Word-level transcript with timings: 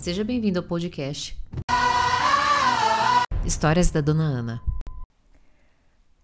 Seja 0.00 0.24
bem-vindo 0.24 0.58
ao 0.58 0.64
podcast 0.64 1.38
Histórias 3.44 3.90
da 3.90 4.00
Dona 4.00 4.22
Ana. 4.22 4.62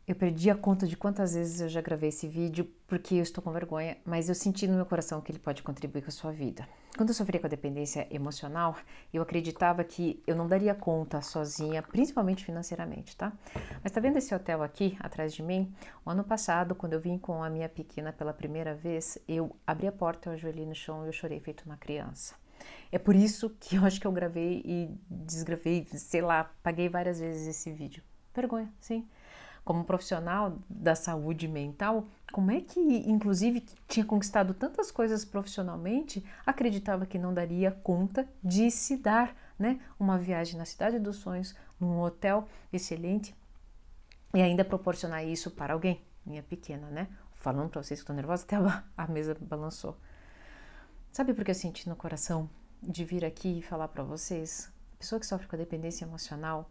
Eu 0.09 0.15
perdi 0.15 0.49
a 0.49 0.55
conta 0.55 0.87
de 0.87 0.97
quantas 0.97 1.35
vezes 1.35 1.61
eu 1.61 1.69
já 1.69 1.83
gravei 1.83 2.09
esse 2.09 2.27
vídeo 2.27 2.67
porque 2.87 3.17
eu 3.17 3.23
estou 3.23 3.45
com 3.45 3.53
vergonha, 3.53 3.99
mas 4.03 4.31
eu 4.31 4.35
senti 4.35 4.67
no 4.67 4.77
meu 4.77 4.87
coração 4.87 5.21
que 5.21 5.31
ele 5.31 5.39
pode 5.39 5.63
contribuir 5.63 6.01
com 6.01 6.09
a 6.09 6.11
sua 6.11 6.33
vida. 6.33 6.67
Quando 6.97 7.11
eu 7.11 7.15
sofria 7.15 7.39
com 7.39 7.49
a 7.49 7.51
dependência 7.51 8.09
emocional, 8.11 8.75
eu 9.13 9.21
acreditava 9.21 9.85
que 9.85 10.23
eu 10.27 10.35
não 10.35 10.49
daria 10.49 10.75
conta 10.75 11.21
sozinha, 11.21 11.83
principalmente 11.83 12.47
financeiramente, 12.47 13.15
tá? 13.15 13.31
Mas 13.83 13.93
tá 13.93 14.01
vendo 14.01 14.17
esse 14.17 14.35
hotel 14.35 14.63
aqui 14.63 14.97
atrás 15.01 15.35
de 15.35 15.43
mim? 15.43 15.71
O 16.03 16.09
ano 16.09 16.25
passado, 16.25 16.75
quando 16.75 16.95
eu 16.95 17.01
vim 17.01 17.19
com 17.19 17.43
a 17.43 17.51
minha 17.51 17.69
pequena 17.69 18.11
pela 18.11 18.33
primeira 18.33 18.75
vez, 18.75 19.19
eu 19.29 19.55
abri 19.67 19.87
a 19.87 19.93
porta, 19.93 20.31
eu 20.31 20.33
ajoelhei 20.33 20.65
no 20.65 20.75
chão 20.75 21.05
e 21.05 21.09
eu 21.09 21.13
chorei 21.13 21.41
feito 21.41 21.67
uma 21.67 21.77
criança. 21.77 22.46
É 22.91 22.99
por 22.99 23.15
isso 23.15 23.51
que 23.61 23.77
eu 23.77 23.85
acho 23.85 24.01
que 24.01 24.07
eu 24.07 24.13
gravei 24.13 24.63
e 24.65 24.91
desgravei, 25.11 25.87
sei 25.93 26.23
lá, 26.23 26.51
paguei 26.63 26.89
várias 26.89 27.21
vezes 27.21 27.47
esse 27.47 27.73
vídeo. 27.73 28.03
Vergonha, 28.35 28.73
sim. 28.81 29.07
Como 29.65 29.85
profissional 29.85 30.59
da 30.71 30.95
saúde 30.95 31.49
mental, 31.49 32.07
como 32.33 32.53
é 32.53 32.61
que, 32.61 32.81
inclusive, 32.81 33.65
tinha 33.89 34.07
conquistado 34.07 34.55
tantas 34.55 34.93
coisas 34.93 35.25
profissionalmente, 35.25 36.25
acreditava 36.45 37.05
que 37.05 37.19
não 37.19 37.35
daria 37.35 37.73
conta 37.73 38.29
de 38.43 38.71
se 38.71 38.97
dar, 38.97 39.35
né? 39.59 39.81
Uma 39.99 40.19
viagem 40.19 40.57
na 40.57 40.65
cidade 40.65 40.99
dos 41.01 41.17
sonhos, 41.17 41.55
num 41.81 42.01
hotel 42.01 42.47
excelente 42.73 43.35
e 44.35 44.41
ainda 44.41 44.65
proporcionar 44.65 45.25
isso 45.25 45.51
para 45.51 45.73
alguém, 45.73 46.01
minha 46.25 46.43
pequena, 46.43 46.89
né? 46.89 47.09
Falando 47.35 47.71
para 47.71 47.83
vocês 47.83 48.01
que 48.01 48.05
estou 48.05 48.15
nervosa, 48.15 48.45
até 48.49 48.57
a 48.97 49.07
mesa 49.07 49.37
balançou. 49.41 49.97
Sabe 51.17 51.33
por 51.33 51.47
que 51.47 51.51
eu 51.51 51.55
senti 51.55 51.89
no 51.89 51.97
coração 51.97 52.47
de 52.83 53.03
vir 53.03 53.25
aqui 53.25 53.61
e 53.61 53.63
falar 53.63 53.89
para 53.89 54.05
vocês? 54.05 54.71
A 54.97 54.99
pessoa 54.99 55.19
que 55.19 55.27
sofre 55.27 55.47
com 55.49 55.57
a 55.57 55.59
dependência 55.59 56.05
emocional, 56.05 56.71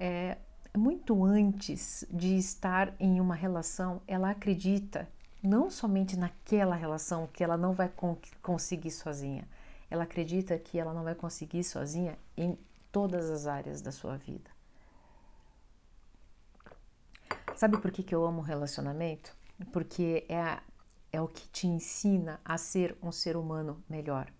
é, 0.00 0.38
muito 0.74 1.22
antes 1.22 2.02
de 2.10 2.38
estar 2.38 2.94
em 2.98 3.20
uma 3.20 3.34
relação, 3.34 4.00
ela 4.08 4.30
acredita 4.30 5.06
não 5.42 5.68
somente 5.68 6.16
naquela 6.16 6.74
relação 6.74 7.26
que 7.26 7.44
ela 7.44 7.58
não 7.58 7.74
vai 7.74 7.90
con 7.90 8.16
conseguir 8.40 8.90
sozinha, 8.90 9.46
ela 9.90 10.04
acredita 10.04 10.58
que 10.58 10.78
ela 10.78 10.94
não 10.94 11.04
vai 11.04 11.14
conseguir 11.14 11.62
sozinha 11.62 12.18
em 12.38 12.58
todas 12.90 13.28
as 13.28 13.46
áreas 13.46 13.82
da 13.82 13.92
sua 13.92 14.16
vida. 14.16 14.50
Sabe 17.54 17.76
por 17.76 17.90
que, 17.90 18.02
que 18.02 18.14
eu 18.14 18.24
amo 18.24 18.40
relacionamento? 18.40 19.36
Porque 19.70 20.24
é 20.26 20.40
a, 20.40 20.62
é 21.12 21.20
o 21.20 21.28
que 21.28 21.48
te 21.48 21.66
ensina 21.66 22.40
a 22.44 22.58
ser 22.58 22.96
um 23.02 23.12
ser 23.12 23.36
humano 23.36 23.82
melhor. 23.88 24.30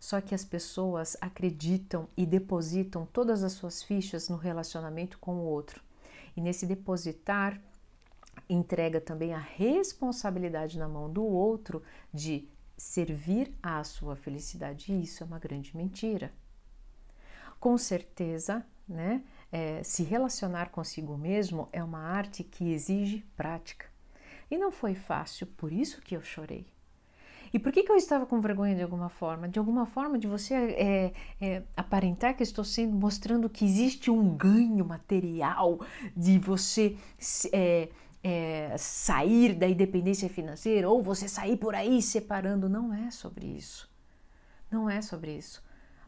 Só 0.00 0.20
que 0.20 0.34
as 0.34 0.44
pessoas 0.44 1.16
acreditam 1.20 2.08
e 2.16 2.26
depositam 2.26 3.06
todas 3.06 3.42
as 3.42 3.52
suas 3.52 3.82
fichas 3.82 4.28
no 4.28 4.36
relacionamento 4.36 5.18
com 5.18 5.36
o 5.36 5.44
outro. 5.44 5.82
E 6.36 6.40
nesse 6.40 6.66
depositar, 6.66 7.60
entrega 8.48 9.00
também 9.00 9.32
a 9.32 9.38
responsabilidade 9.38 10.78
na 10.78 10.88
mão 10.88 11.10
do 11.10 11.24
outro 11.24 11.82
de 12.12 12.48
servir 12.76 13.56
à 13.62 13.82
sua 13.84 14.16
felicidade. 14.16 14.92
E 14.92 15.04
isso 15.04 15.22
é 15.22 15.26
uma 15.26 15.38
grande 15.38 15.76
mentira. 15.76 16.32
Com 17.58 17.78
certeza, 17.78 18.64
né? 18.86 19.22
É, 19.50 19.82
se 19.84 20.02
relacionar 20.02 20.70
consigo 20.70 21.16
mesmo 21.16 21.68
é 21.72 21.82
uma 21.82 22.00
arte 22.00 22.42
que 22.42 22.72
exige 22.72 23.24
prática. 23.36 23.93
E 24.50 24.58
não 24.58 24.70
foi 24.70 24.94
fácil, 24.94 25.46
por 25.46 25.72
isso 25.72 26.00
que 26.00 26.16
eu 26.16 26.22
chorei. 26.22 26.66
E 27.54 27.58
por 27.58 27.70
que, 27.70 27.84
que 27.84 27.92
eu 27.92 27.96
estava 27.96 28.26
com 28.26 28.40
vergonha 28.40 28.74
de 28.74 28.82
alguma 28.82 29.08
forma? 29.08 29.48
De 29.48 29.60
alguma 29.60 29.86
forma 29.86 30.18
de 30.18 30.26
você 30.26 30.54
é, 30.54 31.12
é, 31.40 31.62
aparentar 31.76 32.36
que 32.36 32.42
estou 32.42 32.64
sendo 32.64 32.96
mostrando 32.96 33.48
que 33.48 33.64
existe 33.64 34.10
um 34.10 34.36
ganho 34.36 34.84
material 34.84 35.78
de 36.16 36.36
você 36.36 36.96
é, 37.52 37.88
é, 38.24 38.74
sair 38.76 39.54
da 39.54 39.68
independência 39.68 40.28
financeira 40.28 40.88
ou 40.90 41.00
você 41.00 41.28
sair 41.28 41.56
por 41.56 41.76
aí 41.76 42.02
separando. 42.02 42.68
Não 42.68 42.92
é 42.92 43.12
sobre 43.12 43.46
isso. 43.46 43.88
Não 44.68 44.90
é 44.90 45.00
sobre 45.00 45.36
isso. 45.36 45.62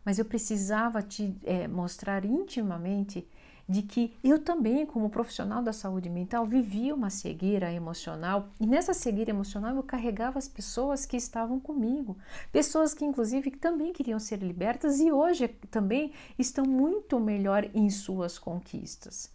Mas 0.05 0.19
eu 0.19 0.25
precisava 0.25 1.01
te 1.01 1.37
é, 1.45 1.69
mostrar 1.69 2.25
intimamente 2.25 3.25
de 3.69 3.83
que 3.83 4.17
eu 4.23 4.39
também, 4.39 4.87
como 4.87 5.11
profissional 5.11 5.63
da 5.63 5.73
saúde 5.73 6.09
mental, 6.09 6.47
vivia 6.47 6.95
uma 6.95 7.11
cegueira 7.11 7.73
emocional 7.73 8.49
e 8.61 8.67
nessa 8.67 8.95
cegueira 8.95 9.31
emocional 9.31 9.75
eu 9.75 9.83
carregava 9.83 10.39
as 10.39 10.49
pessoas 10.49 11.05
que 11.05 11.17
estavam 11.17 11.59
comigo, 11.59 12.17
pessoas 12.53 12.95
que 12.95 13.05
inclusive 13.05 13.51
também 13.51 13.93
queriam 13.93 14.19
ser 14.19 14.39
libertas 14.39 15.01
e 15.01 15.11
hoje 15.11 15.49
também 15.71 16.13
estão 16.39 16.65
muito 16.65 17.19
melhor 17.19 17.69
em 17.75 17.91
suas 17.91 18.39
conquistas. 18.39 19.35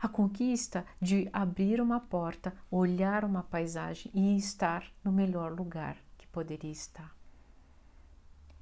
A 0.00 0.06
conquista 0.06 0.84
de 1.02 1.28
abrir 1.32 1.80
uma 1.80 1.98
porta, 1.98 2.54
olhar 2.70 3.24
uma 3.24 3.42
paisagem 3.42 4.12
e 4.14 4.36
estar 4.36 4.84
no 5.02 5.10
melhor 5.10 5.52
lugar 5.52 5.96
que 6.16 6.26
poderia 6.28 6.70
estar. 6.70 7.17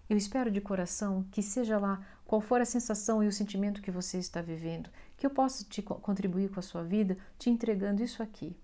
Eu 0.09 0.17
espero 0.17 0.50
de 0.50 0.61
coração 0.61 1.27
que 1.33 1.43
seja 1.43 1.78
lá 1.78 2.00
qual 2.25 2.41
for 2.41 2.61
a 2.61 2.65
sensação 2.65 3.22
e 3.22 3.27
o 3.27 3.33
sentimento 3.33 3.83
que 3.83 3.91
você 3.91 4.19
está 4.19 4.41
vivendo, 4.41 4.89
que 5.17 5.27
eu 5.27 5.31
possa 5.31 5.65
te 5.65 5.83
contribuir 5.83 6.49
com 6.50 6.61
a 6.61 6.62
sua 6.62 6.84
vida 6.84 7.17
te 7.39 7.50
entregando 7.50 8.03
isso 8.03 8.22
aqui. 8.22 8.56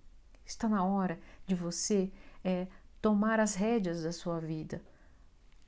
Está 0.45 0.69
na 0.69 0.85
hora 0.85 1.19
de 1.47 1.55
você 1.55 2.13
é, 2.45 2.67
tomar 3.01 3.41
as 3.41 3.55
rédeas 3.55 4.05
da 4.05 4.13
sua 4.13 4.39
vida, 4.39 4.81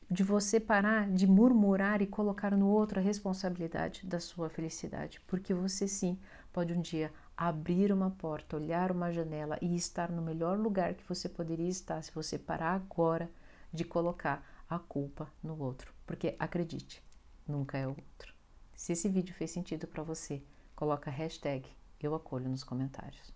de 0.08 0.22
você 0.22 0.60
parar 0.60 1.10
de 1.10 1.26
murmurar 1.26 2.02
e 2.02 2.06
colocar 2.06 2.56
no 2.56 2.68
outro 2.68 3.00
a 3.00 3.02
responsabilidade 3.02 4.06
da 4.06 4.20
sua 4.20 4.48
felicidade, 4.48 5.20
porque 5.26 5.52
você 5.52 5.88
sim 5.88 6.18
pode 6.52 6.72
um 6.72 6.80
dia 6.80 7.12
abrir 7.36 7.90
uma 7.90 8.10
porta, 8.10 8.56
olhar 8.56 8.92
uma 8.92 9.10
janela 9.10 9.58
e 9.60 9.74
estar 9.74 10.10
no 10.10 10.22
melhor 10.22 10.56
lugar 10.56 10.94
que 10.94 11.08
você 11.08 11.28
poderia 11.28 11.68
estar 11.68 12.02
se 12.02 12.12
você 12.12 12.38
parar 12.38 12.74
agora 12.74 13.28
de 13.72 13.82
colocar 13.82 14.44
a 14.68 14.78
culpa 14.78 15.32
no 15.42 15.58
outro, 15.58 15.92
porque 16.06 16.36
acredite, 16.38 17.02
nunca 17.46 17.78
é 17.78 17.86
o 17.86 17.90
outro. 17.90 18.34
Se 18.74 18.92
esse 18.92 19.08
vídeo 19.08 19.34
fez 19.34 19.50
sentido 19.50 19.86
para 19.86 20.02
você, 20.02 20.42
coloca 20.74 21.10
a 21.10 21.12
hashtag 21.12 21.68
eu 22.06 22.14
acolho 22.14 22.48
nos 22.48 22.62
comentários. 22.62 23.33